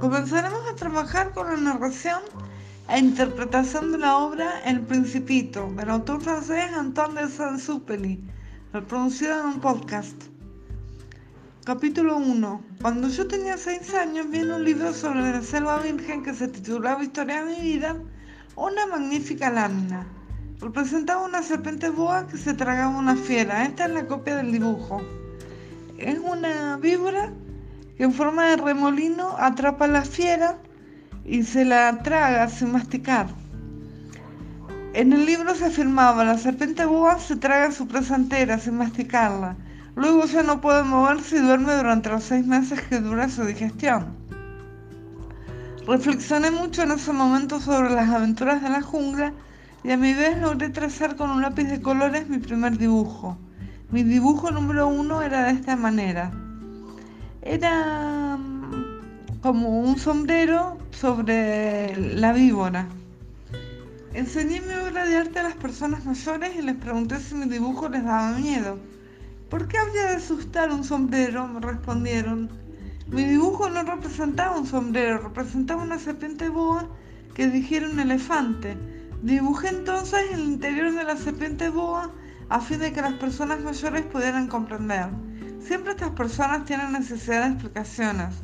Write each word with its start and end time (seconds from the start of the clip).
Comenzaremos 0.00 0.66
a 0.66 0.74
trabajar 0.76 1.32
con 1.34 1.46
la 1.46 1.56
narración 1.58 2.20
e 2.88 2.98
interpretación 2.98 3.92
de 3.92 3.98
la 3.98 4.16
obra 4.16 4.62
El 4.64 4.80
Principito, 4.80 5.70
del 5.76 5.90
autor 5.90 6.22
francés 6.22 6.72
Antoine 6.72 7.20
de 7.20 7.28
Saint-Exupéry, 7.28 8.18
reproducido 8.72 9.38
en 9.40 9.46
un 9.46 9.60
podcast. 9.60 10.16
Capítulo 11.64 12.16
1. 12.16 12.62
Cuando 12.80 13.08
yo 13.08 13.28
tenía 13.28 13.58
6 13.58 13.92
años 13.92 14.30
vi 14.30 14.38
en 14.38 14.52
un 14.52 14.64
libro 14.64 14.94
sobre 14.94 15.20
la 15.20 15.42
selva 15.42 15.80
virgen 15.80 16.22
que 16.22 16.32
se 16.32 16.48
titulaba 16.48 17.04
Historia 17.04 17.44
de 17.44 17.54
mi 17.54 17.60
vida 17.60 17.94
una 18.56 18.86
magnífica 18.86 19.50
lámina. 19.50 20.06
Representaba 20.60 21.26
una 21.26 21.42
serpiente 21.42 21.90
boa 21.90 22.26
que 22.26 22.38
se 22.38 22.54
tragaba 22.54 22.96
una 22.96 23.16
fiera. 23.16 23.66
Esta 23.66 23.84
es 23.84 23.90
la 23.90 24.06
copia 24.06 24.36
del 24.36 24.50
dibujo. 24.50 25.02
Es 25.98 26.18
una 26.18 26.78
víbora 26.78 27.34
en 28.02 28.14
forma 28.14 28.46
de 28.46 28.56
remolino 28.56 29.36
atrapa 29.38 29.84
a 29.84 29.88
la 29.88 30.02
fiera 30.02 30.56
y 31.24 31.42
se 31.42 31.66
la 31.66 32.02
traga 32.02 32.48
sin 32.48 32.72
masticar. 32.72 33.26
En 34.94 35.12
el 35.12 35.26
libro 35.26 35.54
se 35.54 35.66
afirmaba, 35.66 36.24
la 36.24 36.38
serpiente 36.38 36.86
boa 36.86 37.18
se 37.18 37.36
traga 37.36 37.70
su 37.72 37.86
presa 37.86 38.16
entera 38.16 38.58
sin 38.58 38.78
masticarla. 38.78 39.54
Luego 39.96 40.24
ya 40.24 40.42
no 40.42 40.62
puede 40.62 40.82
moverse 40.82 41.36
y 41.36 41.40
duerme 41.40 41.74
durante 41.74 42.08
los 42.08 42.24
seis 42.24 42.46
meses 42.46 42.80
que 42.80 43.00
dura 43.00 43.28
su 43.28 43.44
digestión. 43.44 44.16
Reflexioné 45.86 46.50
mucho 46.50 46.82
en 46.82 46.92
ese 46.92 47.12
momento 47.12 47.60
sobre 47.60 47.90
las 47.90 48.08
aventuras 48.08 48.62
de 48.62 48.70
la 48.70 48.80
jungla 48.80 49.34
y 49.84 49.90
a 49.90 49.98
mi 49.98 50.14
vez 50.14 50.38
logré 50.38 50.70
trazar 50.70 51.16
con 51.16 51.30
un 51.30 51.42
lápiz 51.42 51.64
de 51.64 51.82
colores 51.82 52.30
mi 52.30 52.38
primer 52.38 52.78
dibujo. 52.78 53.36
Mi 53.90 54.04
dibujo 54.04 54.50
número 54.50 54.88
uno 54.88 55.20
era 55.20 55.44
de 55.44 55.52
esta 55.52 55.76
manera. 55.76 56.30
Era 57.42 58.36
mm, 58.36 59.40
como 59.40 59.80
un 59.80 59.98
sombrero 59.98 60.76
sobre 60.90 61.96
la 61.96 62.32
víbora. 62.34 62.86
Enseñé 64.12 64.60
mi 64.60 64.74
obra 64.74 65.06
de 65.06 65.16
arte 65.16 65.38
a 65.38 65.44
las 65.44 65.54
personas 65.54 66.04
mayores 66.04 66.54
y 66.56 66.62
les 66.62 66.76
pregunté 66.76 67.18
si 67.18 67.34
mi 67.34 67.46
dibujo 67.46 67.88
les 67.88 68.04
daba 68.04 68.32
miedo. 68.32 68.78
¿Por 69.48 69.68
qué 69.68 69.78
habría 69.78 70.02
de 70.02 70.16
asustar 70.16 70.70
un 70.70 70.84
sombrero? 70.84 71.48
Me 71.48 71.60
respondieron. 71.60 72.50
Mi 73.06 73.24
dibujo 73.24 73.70
no 73.70 73.82
representaba 73.84 74.58
un 74.58 74.66
sombrero, 74.66 75.18
representaba 75.18 75.82
una 75.82 75.98
serpiente 75.98 76.48
boa 76.50 76.88
que 77.34 77.48
digiere 77.48 77.88
un 77.88 78.00
elefante. 78.00 78.76
Dibujé 79.22 79.68
entonces 79.68 80.20
el 80.32 80.40
interior 80.40 80.92
de 80.92 81.04
la 81.04 81.16
serpiente 81.16 81.70
boa 81.70 82.10
a 82.50 82.60
fin 82.60 82.80
de 82.80 82.92
que 82.92 83.00
las 83.00 83.14
personas 83.14 83.60
mayores 83.60 84.02
pudieran 84.02 84.46
comprender. 84.46 85.08
Siempre 85.60 85.92
estas 85.92 86.10
personas 86.10 86.64
tienen 86.64 86.92
necesidad 86.92 87.44
de 87.44 87.52
explicaciones. 87.52 88.34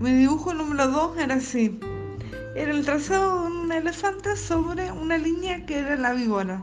Mi 0.00 0.12
dibujo 0.12 0.52
número 0.52 0.88
2 0.88 1.18
era 1.18 1.36
así. 1.36 1.78
Era 2.54 2.72
el 2.72 2.84
trazado 2.84 3.42
de 3.42 3.50
un 3.50 3.72
elefante 3.72 4.36
sobre 4.36 4.90
una 4.90 5.16
línea 5.16 5.64
que 5.64 5.78
era 5.78 5.96
la 5.96 6.12
víbora. 6.12 6.62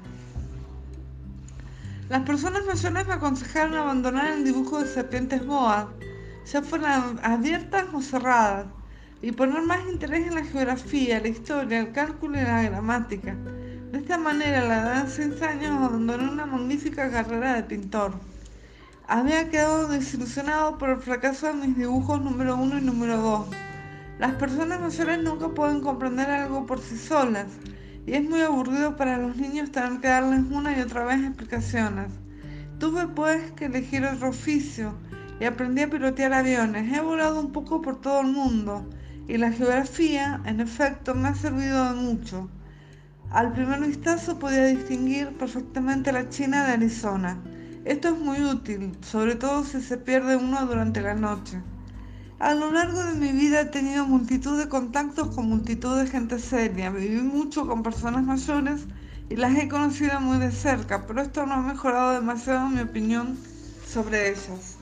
Las 2.09 2.23
personas 2.23 2.65
mayores 2.65 3.07
me 3.07 3.13
aconsejaron 3.13 3.75
abandonar 3.75 4.33
el 4.33 4.43
dibujo 4.43 4.79
de 4.79 4.87
serpientes 4.87 5.45
boas, 5.45 5.87
ya 6.51 6.61
fueran 6.61 7.19
abiertas 7.23 7.85
o 7.93 8.01
cerradas, 8.01 8.65
y 9.21 9.31
poner 9.31 9.61
más 9.61 9.79
interés 9.89 10.27
en 10.27 10.35
la 10.35 10.43
geografía, 10.43 11.21
la 11.21 11.29
historia, 11.29 11.79
el 11.79 11.93
cálculo 11.93 12.37
y 12.37 12.43
la 12.43 12.63
gramática. 12.63 13.35
De 13.91 13.99
esta 13.99 14.17
manera, 14.17 14.61
a 14.61 14.65
la 14.65 14.81
edad 14.81 15.03
de 15.05 15.11
6 15.11 15.41
años, 15.43 15.71
abandoné 15.71 16.29
una 16.29 16.45
magnífica 16.45 17.09
carrera 17.09 17.55
de 17.55 17.63
pintor. 17.63 18.13
Había 19.15 19.47
quedado 19.47 19.89
desilusionado 19.89 20.79
por 20.79 20.89
el 20.89 20.97
fracaso 20.97 21.45
de 21.45 21.53
mis 21.53 21.77
dibujos 21.77 22.19
número 22.19 22.55
1 22.55 22.79
y 22.79 22.81
número 22.81 23.17
2. 23.17 23.47
Las 24.17 24.33
personas 24.33 24.81
mayores 24.81 25.21
nunca 25.21 25.49
pueden 25.49 25.81
comprender 25.81 26.31
algo 26.31 26.65
por 26.65 26.79
sí 26.79 26.97
solas 26.97 27.45
y 28.07 28.13
es 28.13 28.27
muy 28.27 28.41
aburrido 28.41 28.95
para 28.95 29.19
los 29.19 29.35
niños 29.37 29.71
tener 29.71 29.99
que 29.99 30.07
darles 30.07 30.41
una 30.49 30.75
y 30.75 30.81
otra 30.81 31.05
vez 31.05 31.23
explicaciones. 31.23 32.11
Tuve 32.79 33.07
pues 33.07 33.51
que 33.51 33.65
elegir 33.65 34.03
otro 34.03 34.29
oficio 34.29 34.95
y 35.39 35.45
aprendí 35.45 35.83
a 35.83 35.91
pilotear 35.91 36.33
aviones. 36.33 36.91
He 36.91 36.99
volado 36.99 37.39
un 37.39 37.51
poco 37.51 37.83
por 37.83 38.01
todo 38.01 38.21
el 38.21 38.31
mundo 38.31 38.83
y 39.27 39.37
la 39.37 39.51
geografía, 39.51 40.41
en 40.45 40.59
efecto, 40.59 41.13
me 41.13 41.27
ha 41.27 41.35
servido 41.35 41.93
de 41.93 42.01
mucho. 42.01 42.49
Al 43.29 43.53
primer 43.53 43.79
vistazo 43.81 44.39
podía 44.39 44.65
distinguir 44.65 45.37
perfectamente 45.37 46.11
la 46.11 46.29
China 46.29 46.65
de 46.65 46.71
Arizona. 46.71 47.37
Esto 47.85 48.07
es 48.07 48.17
muy 48.17 48.41
útil, 48.41 48.97
sobre 49.01 49.35
todo 49.35 49.65
si 49.65 49.81
se 49.81 49.97
pierde 49.97 50.37
uno 50.37 50.65
durante 50.65 51.01
la 51.01 51.15
noche. 51.15 51.61
A 52.39 52.53
lo 52.53 52.71
largo 52.71 53.03
de 53.03 53.15
mi 53.15 53.33
vida 53.33 53.59
he 53.59 53.65
tenido 53.65 54.05
multitud 54.05 54.57
de 54.57 54.69
contactos 54.69 55.35
con 55.35 55.49
multitud 55.49 55.99
de 55.99 56.07
gente 56.07 56.39
seria. 56.39 56.89
Viví 56.91 57.21
mucho 57.21 57.67
con 57.67 57.83
personas 57.83 58.23
mayores 58.23 58.85
y 59.29 59.35
las 59.35 59.57
he 59.57 59.67
conocido 59.67 60.21
muy 60.21 60.37
de 60.37 60.51
cerca, 60.51 61.05
pero 61.05 61.21
esto 61.21 61.45
no 61.45 61.55
ha 61.55 61.61
mejorado 61.61 62.13
demasiado 62.13 62.69
mi 62.69 62.79
opinión 62.79 63.37
sobre 63.85 64.29
ellas. 64.29 64.77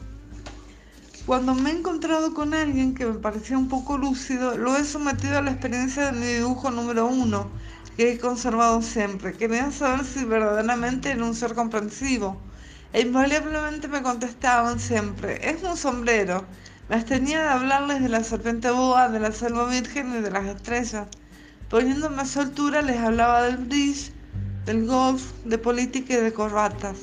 Cuando 1.26 1.56
me 1.56 1.72
he 1.72 1.78
encontrado 1.80 2.36
con 2.36 2.54
alguien 2.54 2.94
que 2.94 3.08
me 3.08 3.14
parecía 3.14 3.58
un 3.58 3.68
poco 3.68 3.98
lúcido, 3.98 4.56
lo 4.60 4.78
he 4.78 4.84
sometido 4.84 5.40
a 5.40 5.42
la 5.42 5.52
experiencia 5.52 6.12
de 6.12 6.20
mi 6.20 6.28
dibujo 6.28 6.70
número 6.70 7.08
uno, 7.08 7.50
que 7.98 8.12
he 8.12 8.20
conservado 8.20 8.84
siempre. 8.84 9.34
Quería 9.34 9.72
saber 9.72 10.06
si 10.06 10.24
verdaderamente 10.24 11.10
era 11.10 11.26
un 11.26 11.34
ser 11.34 11.56
comprensivo. 11.56 12.40
E 12.94 13.00
invariablemente 13.02 13.88
me 13.88 14.02
contestaban 14.02 14.78
siempre, 14.78 15.50
es 15.50 15.64
un 15.64 15.78
sombrero. 15.78 16.46
Me 16.90 16.98
abstenía 16.98 17.42
de 17.42 17.48
hablarles 17.48 18.02
de 18.02 18.10
la 18.10 18.22
serpiente 18.22 18.70
boa, 18.70 19.08
de 19.08 19.22
la 19.22 19.32
selva 19.32 19.70
virgen 19.70 20.14
y 20.14 20.22
de 20.22 20.30
las 20.30 20.46
estrellas. 20.46 21.08
Poniéndome 21.70 22.22
a 22.22 22.26
su 22.26 22.42
altura 22.42 22.82
les 22.82 22.98
hablaba 22.98 23.44
del 23.44 23.58
bridge, 23.60 24.12
del 24.66 24.86
golf, 24.86 25.32
de 25.46 25.58
política 25.58 26.16
y 26.16 26.18
de 26.18 26.34
corbatas. 26.34 26.98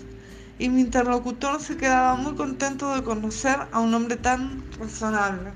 Y 0.59 0.69
mi 0.69 0.83
interlocutor 0.83 1.59
se 1.63 1.79
quedaba 1.79 2.17
muy 2.17 2.35
contento 2.35 2.95
de 2.95 3.03
conocer 3.03 3.57
a 3.73 3.81
un 3.81 3.95
hombre 3.95 4.17
tan 4.17 4.63
razonable. 4.79 5.55